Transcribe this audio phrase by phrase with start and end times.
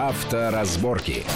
[0.00, 1.26] Авторазборки.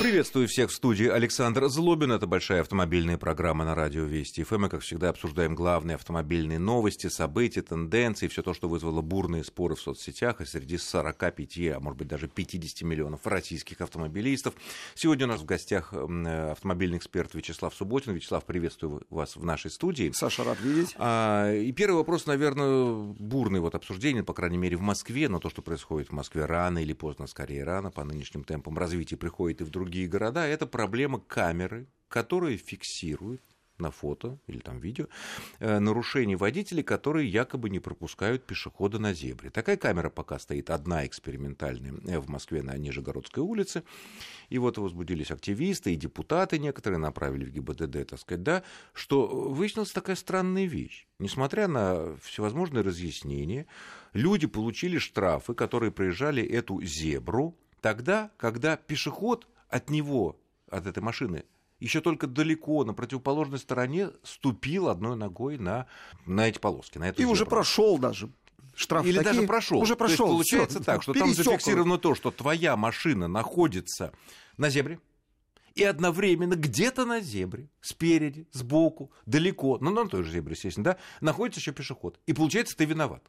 [0.00, 2.10] Приветствую всех в студии Александр Злобин.
[2.12, 4.62] Это большая автомобильная программа на радио Вести ФМ.
[4.62, 9.74] Мы, как всегда, обсуждаем главные автомобильные новости, события, тенденции, все то, что вызвало бурные споры
[9.74, 14.54] в соцсетях и среди 45, а может быть даже 50 миллионов российских автомобилистов.
[14.94, 18.14] Сегодня у нас в гостях автомобильный эксперт Вячеслав Субботин.
[18.14, 20.12] Вячеслав, приветствую вас в нашей студии.
[20.14, 20.94] Саша, рад видеть.
[20.96, 25.50] А, и первый вопрос, наверное, бурный вот обсуждение, по крайней мере, в Москве, но то,
[25.50, 29.64] что происходит в Москве рано или поздно, скорее рано, по нынешним темпам развития приходит и
[29.64, 33.42] в другие другие города, это проблема камеры, которая фиксирует
[33.80, 35.06] на фото или там видео
[35.58, 39.50] э, нарушений водителей, которые якобы не пропускают пешехода на зебре.
[39.50, 43.82] Такая камера пока стоит одна экспериментальная э, в Москве на Нижегородской улице.
[44.48, 49.92] И вот возбудились активисты и депутаты некоторые направили в ГИБДД, так сказать, да, что выяснилась
[49.92, 51.08] такая странная вещь.
[51.18, 53.66] Несмотря на всевозможные разъяснения,
[54.12, 61.44] люди получили штрафы, которые проезжали эту зебру тогда, когда пешеход от него, от этой машины,
[61.78, 65.86] еще только далеко на противоположной стороне ступил одной ногой на,
[66.26, 66.98] на эти полоски.
[66.98, 68.30] На эту и уже прошел даже.
[68.74, 69.80] Штраф Или такие, даже прошел.
[69.80, 70.28] Уже прошел.
[70.28, 74.12] То есть получается Всё, так, что там пересёк зафиксировано то, что твоя машина находится
[74.56, 75.00] на зебре,
[75.74, 80.96] и одновременно где-то на зебре, спереди, сбоку, далеко, ну, на той же зебре, естественно, да,
[81.20, 82.20] находится еще пешеход.
[82.26, 83.22] И получается, ты виноват.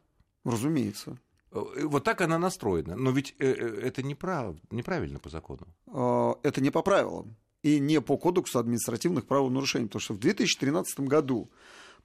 [0.44, 1.18] Разумеется.
[1.52, 2.96] Э, вот так она настроена.
[2.96, 4.56] Но ведь э, э, это неправ...
[4.70, 5.66] неправильно по закону.
[5.86, 7.36] А, это не по правилам.
[7.62, 9.86] И не по кодексу административных правонарушений.
[9.86, 11.50] Потому что в 2013 году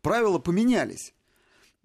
[0.02, 1.14] правила поменялись.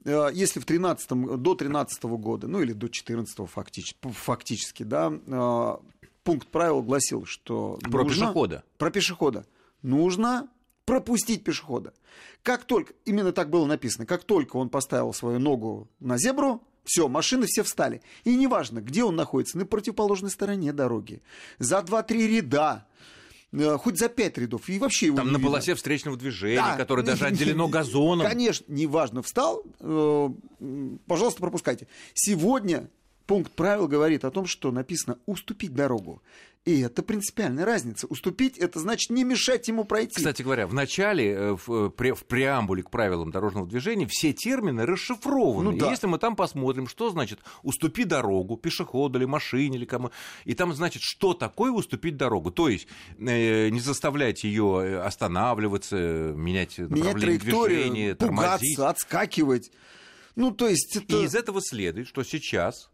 [0.05, 5.78] Если в 13, до 2013 года, ну или до 2014 фактически, фактически, да,
[6.24, 7.78] пункт правил гласил, что...
[7.83, 8.64] Про нужно, пешехода.
[8.78, 9.46] Про пешехода.
[9.83, 10.48] Нужно
[10.86, 11.94] пропустить пешехода.
[12.42, 17.08] Как только, именно так было написано, как только он поставил свою ногу на зебру, все,
[17.08, 18.02] машины все встали.
[18.25, 21.22] И неважно, где он находится, на противоположной стороне дороги,
[21.58, 22.86] за 2-3 ряда,
[23.52, 25.47] э, хоть за 5 рядов, и вообще его Там на видно.
[25.47, 26.77] полосе встречного движения, Да.
[26.77, 28.27] которое даже отделено газоном.
[28.27, 30.29] Конечно, неважно, встал, э,
[31.07, 31.86] пожалуйста, пропускайте.
[32.14, 32.89] Сегодня
[33.27, 36.22] пункт правил говорит о том, что написано «уступить дорогу».
[36.64, 38.06] И это принципиальная разница.
[38.06, 40.14] Уступить– это значит не мешать ему пройти.
[40.14, 44.33] Кстати говоря, в начале, э, в, э, пре- в преамбуле к правилам дорожного движения все
[44.33, 45.72] термины расшифрованы.
[45.72, 45.88] Ну да.
[45.88, 50.12] И если мы там посмотрим, что значит «уступи дорогу» пешеходу или машине или кому,
[50.44, 52.52] и там значит, что такое «уступить дорогу».
[52.52, 52.86] То есть
[53.18, 58.77] э, не заставлять ее останавливаться, менять направление движения, тормозить.
[58.77, 59.72] пугаться, отскакивать.
[60.36, 61.16] Ну, то есть это...
[61.16, 62.92] И из этого следует, что сейчас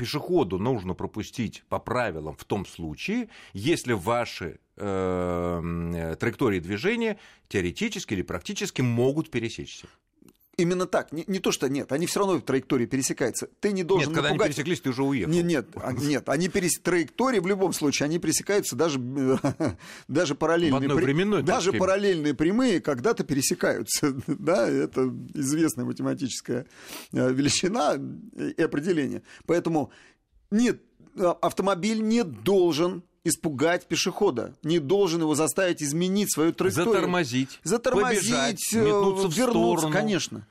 [0.00, 7.18] пешеходу нужно пропустить по правилам в том случае, если ваши э, траектории движения
[7.48, 9.88] теоретически или практически могут пересечься.
[10.60, 11.10] Именно так.
[11.12, 13.48] Не, не то, что нет, они все равно в траектории пересекаются.
[13.60, 14.54] Ты не должен Нет, когда они напугать...
[14.56, 15.32] пересеклись, ты уже уехал.
[15.32, 16.78] Не, нет, а- нет, они перес...
[16.80, 19.00] траектории в любом случае, они пересекаются даже,
[20.08, 20.88] даже параллельные.
[20.88, 21.78] В одной Даже точке.
[21.78, 24.14] параллельные прямые когда-то пересекаются.
[24.26, 26.66] да, это известная математическая
[27.12, 27.94] э, величина
[28.36, 29.22] и определение.
[29.46, 29.90] Поэтому
[30.50, 30.82] нет,
[31.16, 36.92] а- автомобиль не должен испугать пешехода, не должен его заставить изменить свою траекторию.
[36.94, 39.92] Затормозить, Затормозить, побежать, э, метнуться в вернуться, сторону.
[39.92, 40.46] конечно.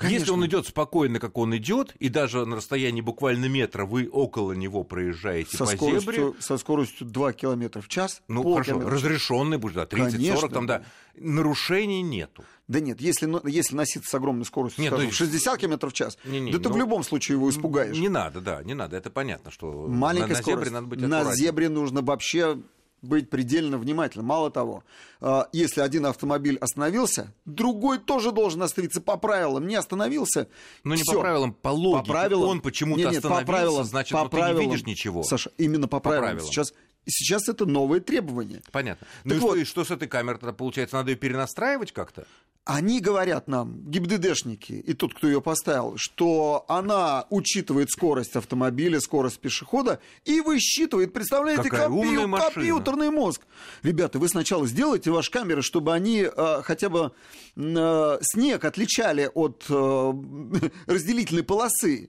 [0.00, 0.34] Если Конечно.
[0.34, 4.82] он идет спокойно, как он идет, и даже на расстоянии буквально метра вы около него
[4.82, 8.20] проезжаете со по скоростью, зебре, со скоростью 2 км в час.
[8.26, 10.48] ну хорошо, разрешенный будет, да, 30-40, Конечно.
[10.48, 10.82] там, да,
[11.14, 12.44] нарушений нету.
[12.66, 15.92] Да нет, если, ну, если носиться с огромной скоростью, Нет, скажем, ну, 60 км в
[15.92, 17.96] час, Не-не, да ты ну, в любом случае его испугаешь.
[17.96, 20.58] Не надо, да, не надо, это понятно, что Маленькая на, на скорость.
[20.64, 21.46] зебре надо быть на аккуратнее.
[21.46, 22.58] зебре нужно вообще
[23.06, 24.26] быть предельно внимательным.
[24.26, 24.84] Мало того,
[25.20, 29.66] а, если один автомобиль остановился, другой тоже должен остановиться по правилам.
[29.66, 30.48] Не остановился,
[30.84, 31.14] Ну, не всё.
[31.14, 32.06] по правилам, по логике.
[32.06, 32.48] По правилам.
[32.48, 34.62] Он почему-то Нет, нет, по остановился, правилам, значит, по ну, ты не правилам.
[34.70, 35.22] видишь ничего.
[35.22, 36.24] Саша, именно по, По правилам.
[36.30, 36.46] правилам.
[36.46, 36.74] Сейчас,
[37.06, 38.62] сейчас это новые требования.
[38.72, 39.06] Понятно.
[39.24, 40.96] Ну Так и, что, и что с этой камерой тогда получается?
[40.96, 42.26] Надо ее перенастраивать как-то?
[42.66, 49.38] Они говорят нам, ГИБДДшники, и тот, кто ее поставил, что она учитывает скорость автомобиля, скорость
[49.38, 52.38] пешехода и высчитывает, представляете, Какая машина.
[52.54, 53.42] компьютерный мозг.
[53.82, 57.12] Ребята, вы сначала сделайте ваши камеры, чтобы они э, хотя бы
[57.54, 60.12] э, снег отличали от э,
[60.86, 62.08] разделительной полосы.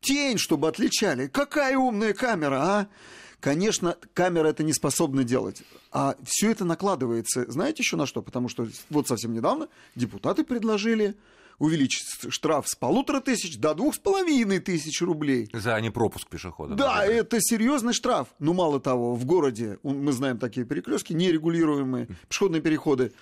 [0.00, 1.26] Тень, чтобы отличали.
[1.26, 2.88] Какая умная камера, а?
[3.46, 5.62] Конечно, камера это не способна делать.
[5.92, 8.20] А все это накладывается, знаете еще на что?
[8.20, 11.14] Потому что вот совсем недавно депутаты предложили
[11.60, 15.48] увеличить штраф с полутора тысяч до двух с половиной тысяч рублей.
[15.52, 16.74] За непропуск пешехода.
[16.74, 17.20] Да, например.
[17.20, 18.26] это серьезный штраф.
[18.40, 23.12] Ну, мало того, в городе, мы знаем такие перекрестки, нерегулируемые, пешеходные переходы,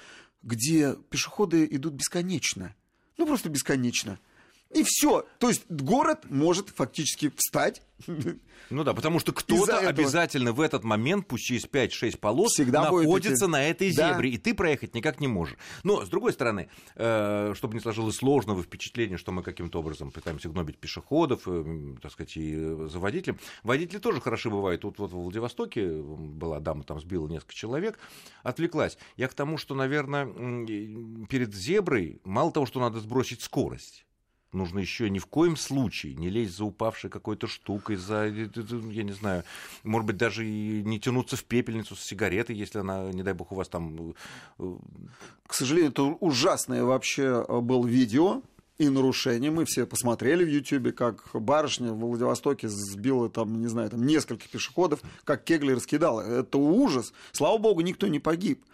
[0.43, 2.75] где пешеходы идут бесконечно.
[3.19, 4.19] Ну, просто бесконечно.
[4.75, 5.27] И все.
[5.39, 7.83] То есть город может фактически встать.
[8.71, 13.47] Ну да, потому что кто-то обязательно в этот момент, пусть через 5-6 полос, Всегда находится
[13.47, 14.35] на этой зебре, да.
[14.35, 15.57] и ты проехать никак не можешь.
[15.83, 20.49] Но, с другой стороны, э, чтобы не сложилось сложного впечатления, что мы каким-то образом пытаемся
[20.49, 22.55] гнобить пешеходов, э, так сказать, и
[22.89, 23.39] за водителем.
[23.63, 24.81] Водители тоже хороши бывают.
[24.81, 27.99] Тут вот в Владивостоке была дама, там сбила несколько человек,
[28.43, 28.99] отвлеклась.
[29.17, 30.27] Я к тому, что, наверное,
[31.27, 34.07] перед зеброй мало того, что надо сбросить скорость,
[34.55, 39.13] нужно еще ни в коем случае не лезть за упавшей какой-то штукой, за, я не
[39.13, 39.45] знаю,
[39.83, 43.53] может быть, даже и не тянуться в пепельницу с сигаретой, если она, не дай бог,
[43.53, 44.15] у вас там...
[44.59, 44.75] Э,
[45.47, 48.43] К сожалению, это ужасное вообще э, было видео,
[48.79, 49.51] и нарушение.
[49.51, 54.49] Мы все посмотрели в Ютьюбе, как барышня в Владивостоке сбила там, не знаю, там несколько
[54.49, 56.21] пешеходов, как кегли раскидала.
[56.21, 57.13] Это ужас.
[57.33, 58.65] Слава богу, никто не погиб.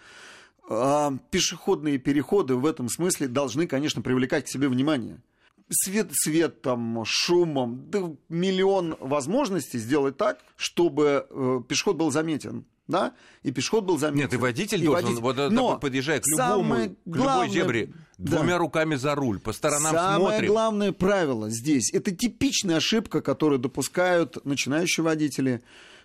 [0.69, 5.21] А пешеходные переходы в этом смысле должны, конечно, привлекать к себе внимание
[5.71, 12.65] свет, свет там, шумом, да, миллион возможностей сделать так, чтобы э, пешеход был заметен.
[12.89, 13.15] Да?
[13.45, 14.25] И пешеход был заметен.
[14.25, 15.23] Нет, и водитель и должен, водитель.
[15.23, 18.37] вот Но подъезжая к любому, к любой зебре, да.
[18.37, 20.33] двумя руками за руль, по сторонам Самое смотрим.
[20.33, 25.63] Самое главное правило здесь, это типичная ошибка, которую допускают начинающие водители,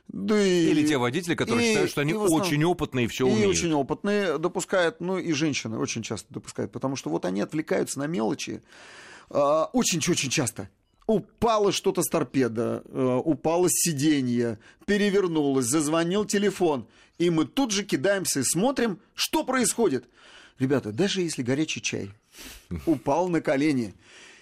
[0.08, 3.26] да и, Или те водители, которые и, считают, что они основном, очень опытные и все
[3.26, 3.44] умеют.
[3.44, 7.98] И очень опытные допускают, ну и женщины очень часто допускают, потому что вот они отвлекаются
[7.98, 8.62] на мелочи,
[9.30, 10.70] очень-очень часто.
[11.08, 16.88] Упало что-то с торпеда, э, упало сиденье, перевернулось, зазвонил телефон.
[17.20, 20.06] И мы тут же кидаемся и смотрим, что происходит.
[20.58, 22.12] Ребята, даже если горячий чай
[22.88, 23.94] упал на колени,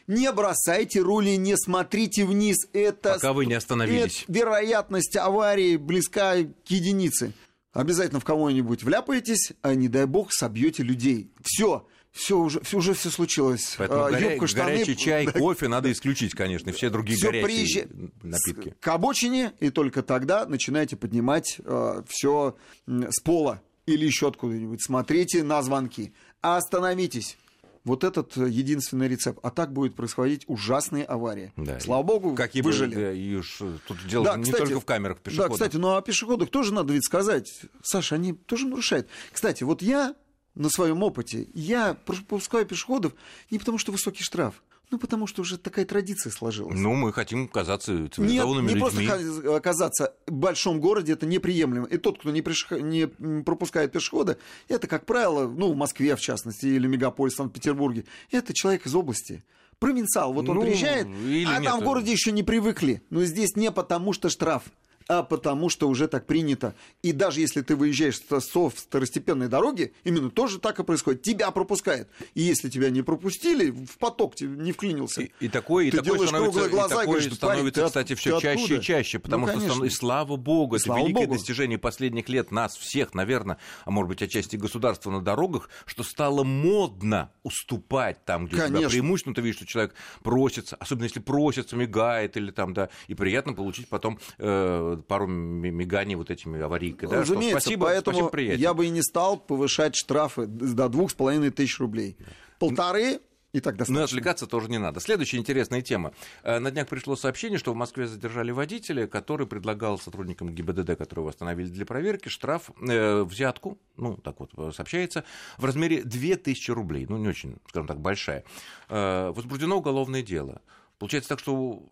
[0.07, 2.67] не бросайте рули, не смотрите вниз.
[2.71, 4.23] Это Пока вы не остановились.
[4.23, 7.33] Это вероятность аварии близка к единице.
[7.73, 11.31] Обязательно в кого-нибудь вляпаетесь, а не дай бог собьете людей.
[11.41, 13.75] Все все уже, все уже все случилось.
[13.77, 14.31] Поэтому а, горя...
[14.31, 14.71] Юбка, штаны...
[14.71, 18.11] горячий чай, кофе надо исключить, конечно, все другие все горячие приезж...
[18.21, 18.75] напитки.
[18.79, 22.55] К обочине, и только тогда начинаете поднимать э, все
[22.87, 24.83] с пола или еще откуда-нибудь.
[24.83, 26.13] Смотрите на звонки.
[26.41, 27.37] Остановитесь.
[27.83, 29.39] Вот этот единственный рецепт.
[29.43, 31.51] А так будет происходить ужасные аварии.
[31.57, 31.79] Да.
[31.81, 32.95] Слава богу, как выжили.
[32.95, 33.57] Да, и уж
[33.87, 35.49] тут дело да, не кстати, только в камерах пешеходов.
[35.49, 37.51] Да, кстати, ну о пешеходах тоже надо ведь сказать.
[37.81, 39.09] Саша, они тоже нарушают.
[39.33, 40.15] Кстати, вот я
[40.55, 41.47] на своем опыте.
[41.53, 43.13] Я пропускаю пешеходов
[43.49, 44.61] не потому, что высокий штраф,
[44.91, 46.77] ну, потому что уже такая традиция сложилась.
[46.77, 49.07] Ну, мы хотим казаться цивилизованными Нет, не людьми.
[49.07, 51.87] просто оказаться в большом городе, это неприемлемо.
[51.87, 52.67] И тот, кто не, приш...
[52.69, 58.53] не пропускает пешехода, это, как правило, ну, в Москве, в частности, или мегаполис Санкт-Петербурге, это
[58.53, 59.43] человек из области.
[59.79, 61.63] Провинциал, вот он ну, приезжает, а нет.
[61.63, 63.01] там в городе еще не привыкли.
[63.09, 64.63] Но здесь не потому, что штраф
[65.07, 66.75] а потому что уже так принято.
[67.01, 71.21] И даже если ты выезжаешь со второстепенной дороги, именно тоже так и происходит.
[71.21, 72.09] Тебя пропускают.
[72.33, 75.23] И если тебя не пропустили, в поток не вклинился.
[75.23, 78.63] И, и такое, и ты такое становится, глаза, и такое говоришь, становится кстати, все чаще
[78.63, 78.75] откуда?
[78.75, 79.19] и чаще.
[79.19, 81.33] Потому ну, что, и слава богу, и это слава великое богу.
[81.33, 86.43] достижение последних лет нас всех, наверное, а может быть, отчасти государства на дорогах, что стало
[86.43, 88.77] модно уступать там, где конечно.
[88.77, 92.89] у тебя преимущественно, ты видишь, что человек просится, особенно если просится, мигает или там, да,
[93.07, 97.09] и приятно получить потом э, пару миганий вот этими аварийкой.
[97.09, 97.21] Да?
[97.21, 101.51] Разумеется, спасибо, поэтому спасибо, я бы и не стал повышать штрафы до двух с половиной
[101.51, 102.17] тысяч рублей.
[102.59, 103.19] Полторы
[103.53, 103.99] и так достаточно.
[103.99, 104.99] Но отвлекаться тоже не надо.
[104.99, 106.11] Следующая интересная тема.
[106.41, 111.25] Э, на днях пришло сообщение, что в Москве задержали водителя, который предлагал сотрудникам ГИБДД, которые
[111.25, 115.23] восстановили для проверки, штраф, э, взятку, ну, так вот э, сообщается,
[115.57, 117.05] в размере 2000 рублей.
[117.07, 118.43] Ну, не очень, скажем так, большая.
[118.89, 120.61] Э, возбуждено уголовное дело.
[120.97, 121.83] Получается так, что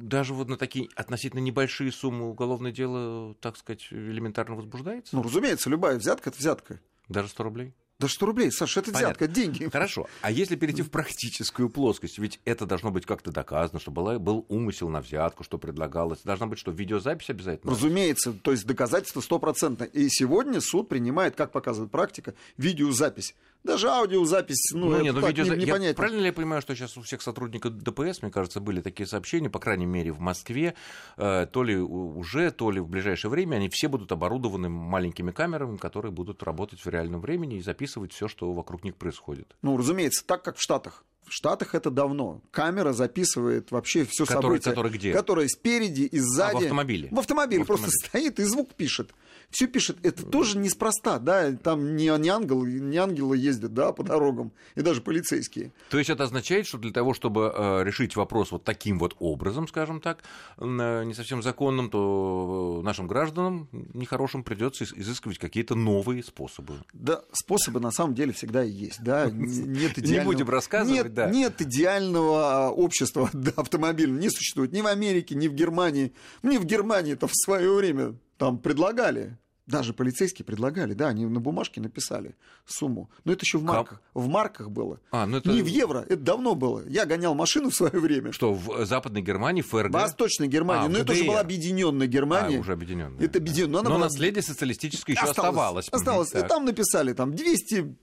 [0.00, 5.14] даже вот на такие относительно небольшие суммы уголовное дело, так сказать, элементарно возбуждается?
[5.14, 6.80] Ну, разумеется, любая взятка– это взятка.
[7.08, 7.74] Даже 100 рублей?
[8.00, 9.08] Да 100 рублей, Саша, это Понятно.
[9.08, 9.68] взятка, деньги.
[9.68, 10.06] Хорошо.
[10.22, 14.46] А если перейти в практическую плоскость, ведь это должно быть как-то доказано, что была, был
[14.48, 16.20] умысел на взятку, что предлагалось.
[16.24, 17.70] Должна быть что, видеозапись обязательно?
[17.70, 19.84] Разумеется, то есть доказательство стопроцентно.
[19.84, 23.34] И сегодня суд принимает, как показывает практика, видеозапись.
[23.62, 25.44] Даже аудиозапись, ну, ну это нет, ну, видео...
[25.44, 28.60] не, не я, Правильно ли я понимаю, что сейчас у всех сотрудников ДПС, мне кажется,
[28.60, 30.74] были такие сообщения, по крайней мере, в Москве,
[31.18, 35.76] э, то ли уже, то ли в ближайшее время, они все будут оборудованы маленькими камерами,
[35.76, 39.54] которые будут работать в реальном времени и записывать все, что вокруг них происходит.
[39.60, 41.04] Ну, разумеется, так как в Штатах.
[41.30, 42.42] В Штатах это давно.
[42.50, 44.70] Камера записывает вообще все события.
[44.70, 45.12] Который где?
[45.12, 46.56] Которая спереди и сзади.
[46.56, 47.08] А, в автомобиле?
[47.12, 47.62] В автомобиле.
[47.62, 49.14] В просто стоит и звук пишет.
[49.48, 49.98] Все пишет.
[50.04, 51.52] Это тоже неспроста, да.
[51.52, 54.50] Там не, не, ангел, не ангелы ездят, да, по дорогам.
[54.74, 55.72] И даже полицейские.
[55.90, 59.68] То есть это означает, что для того, чтобы э, решить вопрос вот таким вот образом,
[59.68, 60.24] скажем так,
[60.58, 66.82] э, не совсем законным, то нашим гражданам нехорошим придется изыскивать какие-то новые способы.
[66.92, 69.30] Да, способы на самом деле всегда есть, да.
[69.30, 70.20] Нет идеального...
[70.20, 71.30] Не будем рассказывать, Да.
[71.30, 74.12] Нет идеального общества автомобиля.
[74.12, 76.12] Не существует ни в Америке, ни в Германии.
[76.42, 79.38] Мне в Германии там в свое время там предлагали
[79.70, 82.34] даже полицейские предлагали, да, они на бумажке написали
[82.66, 83.08] сумму.
[83.24, 84.02] Но это еще в марках.
[84.12, 85.00] В марках было.
[85.10, 85.50] А, ну это...
[85.50, 86.82] Не в евро, это давно было.
[86.88, 88.32] Я гонял машину в свое время.
[88.32, 89.92] Что, в Западной Германии, ФРГ?
[89.92, 90.86] Восточной Германии.
[90.86, 92.58] А, но это уже была объединенная Германия.
[92.58, 93.24] А, уже объединенная.
[93.24, 93.82] Это объединенная.
[93.82, 94.06] Но, но была...
[94.06, 95.88] наследие социалистическое еще оставалось.
[95.88, 96.34] Осталось.
[96.34, 97.96] И там написали там 200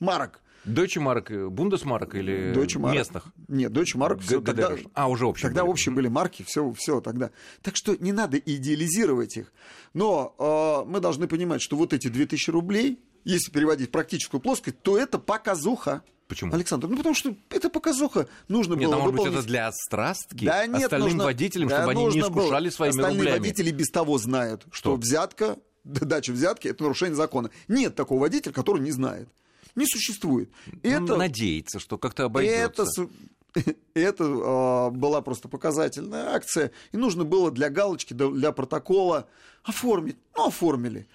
[0.00, 0.40] марок.
[0.68, 2.92] Deutsche Mark, Бундесмарк или Deutsche Mark.
[2.92, 3.26] местных?
[3.48, 4.20] Нет, Mark.
[4.20, 5.70] Все, тогда, а, уже общие Тогда были.
[5.70, 7.30] общие были марки, все, все тогда.
[7.62, 9.52] Так что не надо идеализировать их.
[9.94, 14.80] Но э, мы должны понимать, что вот эти 2000 рублей, если переводить в практическую плоскость,
[14.82, 16.02] то это показуха.
[16.26, 16.52] Почему?
[16.52, 18.28] Александр, ну потому что это показуха.
[18.48, 19.32] Нужно нет, было а может выполнить...
[19.32, 21.24] быть, это для страстки да, нет, остальным нужно...
[21.24, 22.72] водителям, да, чтобы они не искушали было.
[22.72, 23.38] своими Остальные рублями.
[23.38, 27.50] водители без того знают, что, что взятка, дача взятки– это нарушение закона.
[27.66, 29.30] Нет такого водителя, который не знает
[29.74, 30.50] не существует.
[30.82, 33.08] Это, Надеется, что как-то обойдется.
[33.54, 39.28] Это, это э, была просто показательная акция, и нужно было для галочки, для протокола
[39.62, 40.16] оформить.
[40.36, 41.06] Ну, оформили.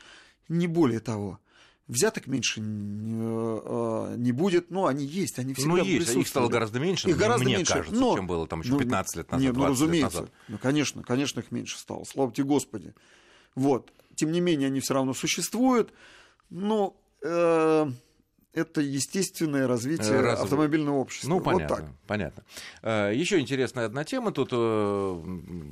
[0.50, 1.40] Не более того.
[1.88, 6.80] Взяток меньше не, не будет, но они есть, они всегда Ну, есть, их стало гораздо
[6.80, 9.46] меньше, их гораздо мне меньше, кажется, но, чем было там еще ну, 15 лет назад,
[9.46, 10.32] нет, ну, разумеется, назад.
[10.48, 12.94] Ну, конечно, конечно, их меньше стало, слава тебе Господи.
[13.54, 13.92] Вот.
[14.16, 15.92] Тем не менее, они все равно существуют,
[16.50, 16.96] но...
[17.22, 17.92] Э,
[18.54, 20.44] это естественное развитие Разовый.
[20.44, 21.30] автомобильного общества.
[21.30, 21.76] Ну, понятно.
[21.76, 21.96] Вот так.
[22.06, 22.44] понятно.
[22.84, 24.32] Э, Еще интересная одна тема.
[24.32, 25.22] Тут э,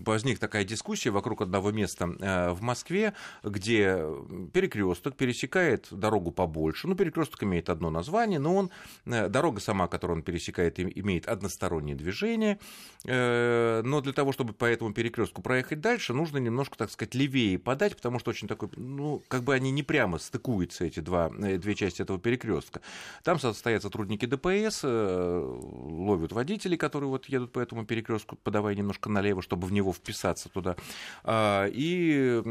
[0.05, 4.03] возник такая дискуссия вокруг одного места э, в Москве, где
[4.51, 6.87] перекресток пересекает дорогу побольше.
[6.87, 8.71] Ну, перекресток имеет одно название, но он,
[9.05, 12.59] дорога сама, которую он пересекает, имеет одностороннее движение.
[13.03, 17.95] Но для того, чтобы по этому перекрестку проехать дальше, нужно немножко, так сказать, левее подать,
[17.95, 22.01] потому что очень такой, ну, как бы они не прямо стыкуются, эти два, две части
[22.01, 22.70] этого перекрестка.
[22.71, 22.81] Иркутска.
[23.23, 29.09] Там стоят сотрудники ДПС, э, ловят водителей, которые вот едут по этому перекрестку, подавая немножко
[29.09, 30.75] налево, чтобы в него вписаться туда,
[31.23, 32.41] а, и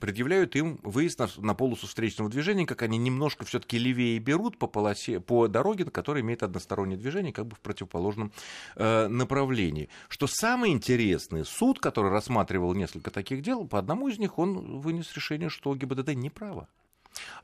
[0.00, 4.66] предъявляют им выезд на, на полосу встречного движения, как они немножко все-таки левее берут по
[4.66, 8.32] полосе, по дороге, которая имеет одностороннее движение, как бы в противоположном
[8.76, 9.88] э, направлении.
[10.08, 15.14] Что самое интересное, суд, который рассматривал несколько таких дел, по одному из них он вынес
[15.14, 16.68] решение, что ГИБДД не право.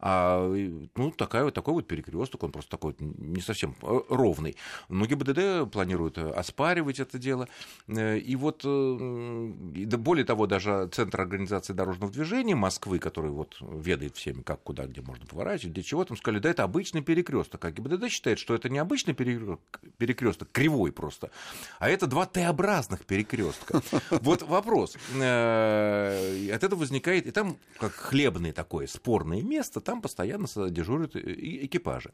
[0.00, 0.52] А,
[0.96, 4.56] ну, такая, такой вот перекресток, он просто такой не совсем э, ровный.
[4.88, 7.48] Но ГИБДД планирует э, оспаривать это дело.
[7.88, 14.42] Э, и вот, более того, даже Центр организации дорожного движения Москвы, который вот ведает всеми,
[14.42, 17.64] как, куда, где можно поворачивать, для чего там сказали, да, это обычный перекресток.
[17.64, 21.30] А ГИБДД считает, что это не обычный перекресток, кривой просто,
[21.78, 23.82] а это два Т-образных перекрестка.
[24.10, 24.96] Вот вопрос.
[25.12, 32.10] От этого возникает, и там как хлебное такое спорное место, место, там постоянно дежурят экипажи.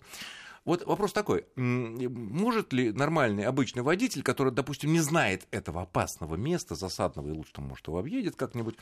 [0.69, 6.75] Вот вопрос такой, может ли нормальный обычный водитель, который, допустим, не знает этого опасного места,
[6.75, 8.77] засадного, и лучше там, может, его объедет как-нибудь,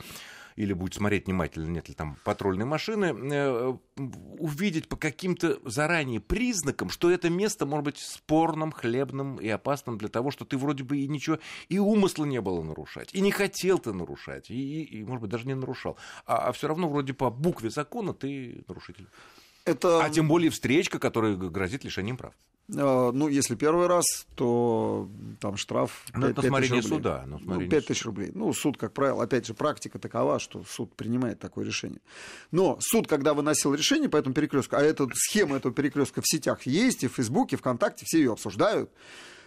[0.57, 3.77] или будет смотреть внимательно, нет ли там патрульной машины, э,
[4.37, 10.09] увидеть по каким-то заранее признакам, что это место может быть спорным, хлебным и опасным для
[10.09, 11.39] того, что ты вроде бы и ничего,
[11.69, 15.31] и умысла не было нарушать, и не хотел ты нарушать, и, и, и может быть,
[15.31, 19.07] даже не нарушал, а, а все равно вроде по букве закона ты нарушитель.
[19.67, 20.03] Это...
[20.03, 22.33] А тем более встречка, которая грозит лишением прав.
[22.75, 24.05] А, ну, если первый раз,
[24.35, 25.09] то
[25.39, 26.81] там штраф 5, ну, это 5 тысяч рублей.
[26.81, 27.23] суда.
[27.25, 28.31] Ну, 5 тысяч рублей.
[28.33, 32.01] Ну, суд, как правило, опять же, практика такова, что суд принимает такое решение.
[32.51, 36.63] Но суд, когда выносил решение по этому перекрестку, а эта схема этого перекрестка в сетях
[36.63, 38.89] есть, и в Фейсбуке, ВКонтакте, все ее обсуждают,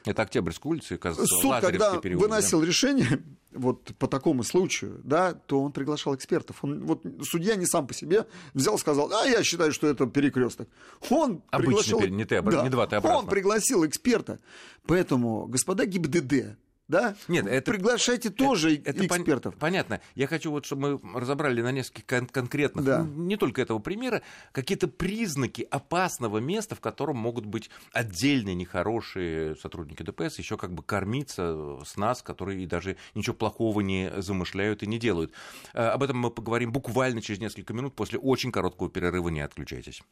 [0.04, 2.66] это Октябрьская улица, кажется, Суд, когда период, выносил да?
[2.66, 6.58] решение вот по такому случаю, да, то он приглашал экспертов.
[6.62, 10.68] Он, вот судья не сам по себе взял, сказал, а я считаю, что это перекресток.
[11.10, 14.38] Он Обычный, приглашал, не, ты, да, не два, ты Он пригласил эксперта.
[14.86, 16.56] Поэтому, господа ГИБДД,
[16.90, 17.14] да?
[17.28, 17.70] Нет, это...
[17.70, 19.54] Приглашайте тоже это экспертов.
[19.54, 19.60] Пон...
[19.60, 20.00] Понятно.
[20.14, 23.06] Я хочу вот, чтобы мы разобрали на нескольких кон- конкретных, да.
[23.14, 30.02] не только этого примера, какие-то признаки опасного места, в котором могут быть отдельные нехорошие сотрудники
[30.02, 34.98] ДПС, еще как бы кормиться с нас, которые даже ничего плохого не замышляют и не
[34.98, 35.32] делают.
[35.72, 39.28] Э, об этом мы поговорим буквально через несколько минут после очень короткого перерыва.
[39.28, 40.02] Не отключайтесь.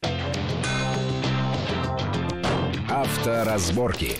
[2.89, 4.17] Авторазборки.